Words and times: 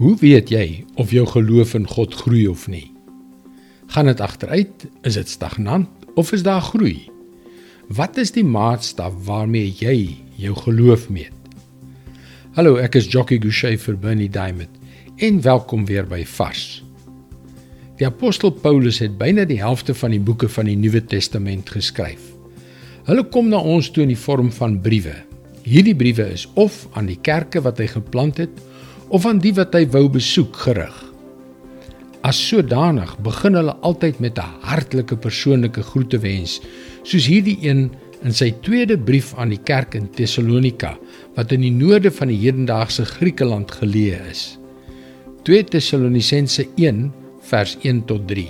Hoe 0.00 0.14
weet 0.16 0.48
jy 0.48 0.84
of 0.96 1.10
jou 1.12 1.26
geloof 1.28 1.74
in 1.76 1.84
God 1.84 2.14
groei 2.16 2.46
of 2.48 2.64
nie? 2.72 2.86
Gaan 3.92 4.08
dit 4.08 4.20
agteruit? 4.24 4.86
Is 5.04 5.18
dit 5.20 5.28
stagnant 5.28 5.88
of 6.16 6.32
is 6.32 6.44
daar 6.46 6.62
groei? 6.64 7.10
Wat 7.92 8.16
is 8.16 8.32
die 8.32 8.44
maatstaf 8.44 9.12
waarmee 9.26 9.68
jy 9.68 10.16
jou 10.40 10.56
geloof 10.56 11.10
meet? 11.12 11.36
Hallo, 12.56 12.78
ek 12.80 12.96
is 13.02 13.10
Jockey 13.12 13.36
Gouchee 13.42 13.76
vir 13.76 14.00
Bernie 14.00 14.30
Diamond 14.32 14.80
en 15.20 15.42
welkom 15.44 15.84
weer 15.84 16.08
by 16.08 16.22
Vars. 16.24 16.80
Die 18.00 18.08
apostel 18.08 18.56
Paulus 18.64 19.02
het 19.04 19.20
byna 19.20 19.44
die 19.44 19.60
helfte 19.60 19.92
van 19.94 20.16
die 20.16 20.24
boeke 20.24 20.48
van 20.48 20.72
die 20.72 20.76
Nuwe 20.80 21.04
Testament 21.04 21.68
geskryf. 21.68 22.32
Hulle 23.04 23.28
kom 23.28 23.52
na 23.52 23.60
ons 23.60 23.92
toe 23.92 24.06
in 24.06 24.16
die 24.16 24.24
vorm 24.24 24.48
van 24.56 24.80
briewe. 24.80 25.18
Hierdie 25.68 25.98
briewe 26.00 26.32
is 26.32 26.48
of 26.56 26.86
aan 26.96 27.12
die 27.12 27.20
kerke 27.20 27.60
wat 27.60 27.76
hy 27.82 27.92
geplant 27.92 28.40
het 28.40 28.71
of 29.12 29.26
aan 29.28 29.42
die 29.44 29.52
wat 29.52 29.74
hy 29.76 29.84
wou 29.92 30.06
besoek 30.12 30.56
gerig. 30.64 30.94
As 32.24 32.38
sodanig 32.38 33.10
begin 33.26 33.58
hulle 33.58 33.74
altyd 33.84 34.20
met 34.24 34.38
'n 34.38 34.54
hartlike 34.64 35.16
persoonlike 35.16 35.82
groetewens, 35.82 36.60
soos 37.02 37.26
hierdie 37.26 37.58
een 37.60 37.90
in 38.24 38.32
sy 38.32 38.50
tweede 38.62 38.96
brief 38.96 39.34
aan 39.34 39.50
die 39.50 39.60
kerk 39.60 39.94
in 39.94 40.08
Tessalonika, 40.08 40.96
wat 41.36 41.52
in 41.52 41.60
die 41.60 41.74
noorde 41.74 42.10
van 42.10 42.28
die 42.28 42.38
hedendaagse 42.38 43.04
Griekeland 43.04 43.70
geleë 43.70 44.20
is. 44.30 44.58
2 45.42 45.64
Tessalonisense 45.64 46.66
1 46.76 47.12
vers 47.40 47.76
1 47.82 48.04
tot 48.06 48.28
3. 48.28 48.48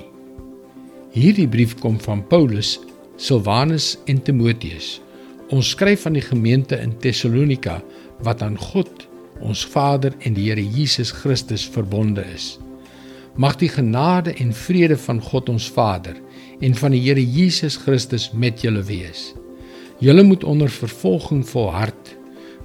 Hierdie 1.12 1.48
brief 1.48 1.74
kom 1.80 1.98
van 2.01 2.26
Paulus, 2.26 2.79
Silwanus 3.16 3.98
en 4.06 4.23
Timoteus. 4.23 5.01
Ons 5.48 5.70
skryf 5.70 6.06
aan 6.06 6.12
die 6.12 6.29
gemeente 6.29 6.76
in 6.76 6.98
Tessalonika 6.98 7.82
wat 8.23 8.42
aan 8.42 8.59
God 8.59 9.12
ons 9.42 9.64
Vader 9.74 10.14
en 10.23 10.37
die 10.37 10.48
Here 10.48 10.62
Jesus 10.62 11.12
Christus 11.12 11.64
verbonde 11.69 12.24
is. 12.34 12.56
Mag 13.37 13.57
die 13.60 13.71
genade 13.73 14.35
en 14.40 14.52
vrede 14.52 14.96
van 15.01 15.21
God 15.24 15.48
ons 15.52 15.68
Vader 15.73 16.18
en 16.60 16.74
van 16.79 16.95
die 16.95 17.02
Here 17.04 17.23
Jesus 17.23 17.79
Christus 17.80 18.30
met 18.32 18.63
julle 18.63 18.82
wees. 18.88 19.32
Julle 20.02 20.23
moet 20.26 20.45
onder 20.45 20.70
vervolging 20.70 21.45
volhard. 21.48 22.16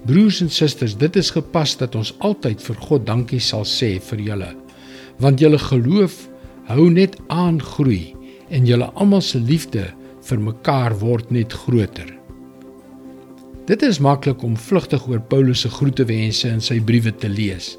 Broers 0.06 0.42
en 0.42 0.50
susters, 0.50 0.96
dit 0.98 1.16
is 1.16 1.30
gepas 1.34 1.76
dat 1.78 1.96
ons 1.96 2.14
altyd 2.26 2.62
vir 2.64 2.78
God 2.88 3.06
dankie 3.08 3.42
sal 3.44 3.66
sê 3.68 3.98
vir 4.10 4.22
julle, 4.30 4.52
want 5.22 5.42
julle 5.42 5.60
geloof 5.62 6.28
hou 6.70 6.90
net 6.94 7.18
aan 7.34 7.60
groei 7.64 8.14
en 8.50 8.68
julle 8.68 8.88
almal 8.96 9.24
se 9.26 9.42
liefde 9.42 9.90
vir 10.30 10.40
mekaar 10.44 10.96
word 11.02 11.32
net 11.32 11.54
groter. 11.66 12.18
Dit 13.68 13.82
is 13.84 13.98
maklik 14.00 14.44
om 14.48 14.54
vlugtig 14.56 15.08
oor 15.12 15.20
Paulus 15.20 15.66
se 15.66 15.70
groetewense 15.70 16.48
in 16.48 16.62
sy 16.64 16.78
briewe 16.80 17.12
te 17.12 17.28
lees, 17.28 17.74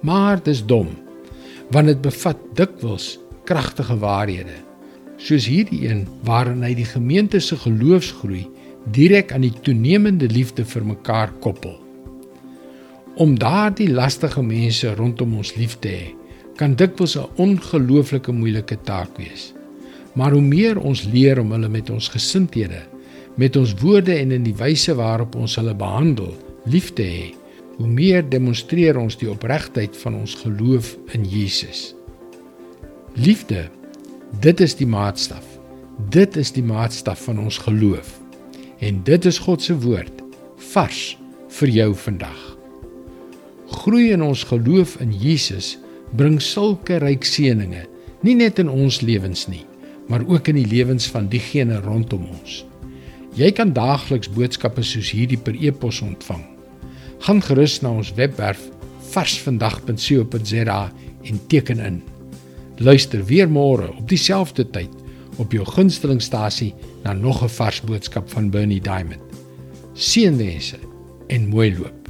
maar 0.00 0.40
dis 0.40 0.62
dom, 0.64 0.88
want 1.68 1.90
dit 1.90 2.00
bevat 2.00 2.40
dikwels 2.56 3.18
kragtige 3.44 3.98
waarhede, 4.00 4.54
soos 5.20 5.44
hierdie 5.44 5.82
een 5.84 6.06
waarin 6.24 6.64
hy 6.64 6.72
die 6.78 6.88
gemeente 6.88 7.42
se 7.44 7.58
geloofsgroei 7.60 8.46
direk 8.96 9.34
aan 9.36 9.44
die 9.44 9.52
toenemende 9.66 10.30
liefde 10.32 10.64
vir 10.64 10.88
mekaar 10.94 11.36
koppel. 11.44 11.76
Om 13.20 13.36
daardie 13.36 13.90
lastige 13.92 14.42
mense 14.42 14.94
rondom 14.96 15.36
ons 15.42 15.52
lief 15.60 15.76
te 15.84 15.92
hê, 15.92 16.08
kan 16.56 16.72
dikwels 16.72 17.18
'n 17.20 17.28
ongelooflike 17.36 18.32
moeilike 18.32 18.80
taak 18.88 19.12
wees. 19.20 19.52
Maar 20.14 20.32
hoe 20.32 20.42
meer 20.42 20.78
ons 20.78 21.04
leer 21.04 21.38
om 21.40 21.52
hulle 21.52 21.68
met 21.68 21.90
ons 21.90 22.08
gesindhede 22.08 22.93
met 23.40 23.56
ons 23.56 23.74
woorde 23.80 24.14
en 24.14 24.32
in 24.32 24.44
die 24.46 24.56
wyse 24.56 24.94
waarop 24.94 25.34
ons 25.34 25.56
hulle 25.58 25.74
behandel, 25.74 26.32
lief 26.70 26.92
te 26.94 27.06
hê, 27.06 27.26
hoe 27.78 27.88
meer 27.90 28.22
demonstreer 28.30 28.98
ons 29.00 29.16
die 29.18 29.30
opregtheid 29.30 29.96
van 30.04 30.20
ons 30.20 30.36
geloof 30.44 30.94
in 31.16 31.26
Jesus. 31.26 31.92
Liefde, 33.18 33.66
dit 34.40 34.60
is 34.60 34.76
die 34.78 34.86
maatstaf. 34.86 35.44
Dit 36.10 36.36
is 36.36 36.50
die 36.54 36.64
maatstaf 36.66 37.26
van 37.28 37.38
ons 37.42 37.58
geloof. 37.62 38.16
En 38.78 39.02
dit 39.06 39.26
is 39.30 39.38
God 39.38 39.62
se 39.62 39.74
woord 39.82 40.22
vars 40.72 41.02
vir 41.60 41.70
jou 41.70 41.90
vandag. 41.94 42.40
Groei 43.84 44.12
in 44.14 44.22
ons 44.22 44.42
geloof 44.46 44.96
in 45.02 45.14
Jesus 45.14 45.76
bring 46.14 46.40
sulke 46.42 46.98
ryk 47.02 47.26
seënings, 47.26 47.88
nie 48.24 48.36
net 48.38 48.58
in 48.62 48.70
ons 48.70 49.00
lewens 49.04 49.46
nie, 49.50 49.64
maar 50.08 50.24
ook 50.26 50.48
in 50.48 50.58
die 50.62 50.68
lewens 50.70 51.06
van 51.10 51.26
diegene 51.28 51.80
rondom 51.84 52.24
ons. 52.30 52.62
Jy 53.34 53.50
kan 53.50 53.72
daagliks 53.74 54.30
boodskappe 54.30 54.82
soos 54.86 55.10
hierdie 55.10 55.38
per 55.42 55.56
e-pos 55.58 55.98
ontvang. 56.06 56.42
Gaan 57.26 57.40
gerus 57.42 57.80
na 57.82 57.90
ons 57.98 58.12
webwerf 58.14 58.60
varsvandag.co.za 59.10 60.80
en 61.24 61.40
teken 61.50 61.82
in. 61.82 62.02
Luister 62.78 63.24
weer 63.26 63.50
môre 63.50 63.90
op 63.90 64.06
dieselfde 64.08 64.66
tyd 64.70 64.94
op 65.42 65.52
jou 65.52 65.66
gunstelingstasie 65.66 66.74
na 67.02 67.12
nog 67.12 67.42
'n 67.42 67.48
vars 67.48 67.80
boodskap 67.82 68.30
van 68.30 68.50
Bernie 68.50 68.80
Diamond. 68.80 69.22
Seënwense 69.94 70.78
en 71.26 71.48
mooi 71.48 71.78
loop. 71.78 72.03